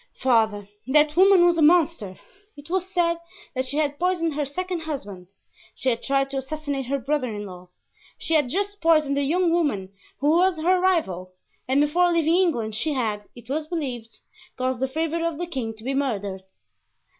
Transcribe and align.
"Father, 0.17 0.67
that 0.87 1.15
woman 1.15 1.45
was 1.45 1.59
a 1.59 1.61
monster. 1.61 2.17
It 2.57 2.71
was 2.71 2.89
said 2.89 3.19
that 3.53 3.65
she 3.67 3.77
had 3.77 3.99
poisoned 3.99 4.33
her 4.33 4.45
second 4.45 4.79
husband; 4.79 5.27
she 5.75 5.89
had 5.89 6.01
tried 6.01 6.31
to 6.31 6.37
assassinate 6.37 6.87
her 6.87 6.97
brother 6.97 7.27
in 7.29 7.45
law; 7.45 7.69
she 8.17 8.33
had 8.33 8.49
just 8.49 8.81
poisoned 8.81 9.15
a 9.15 9.21
young 9.23 9.51
woman 9.51 9.93
who 10.17 10.31
was 10.31 10.57
her 10.59 10.79
rival, 10.79 11.33
and 11.67 11.79
before 11.81 12.11
leaving 12.11 12.33
England 12.37 12.73
she 12.73 12.93
had, 12.93 13.25
it 13.35 13.47
was 13.47 13.67
believed, 13.67 14.17
caused 14.57 14.79
the 14.79 14.87
favorite 14.87 15.21
of 15.21 15.37
the 15.37 15.45
king 15.45 15.71
to 15.75 15.83
be 15.83 15.93
murdered." 15.93 16.41